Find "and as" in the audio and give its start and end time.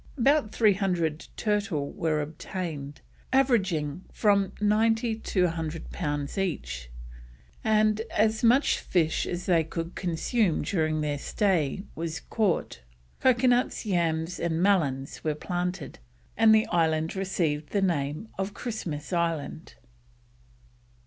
7.63-8.43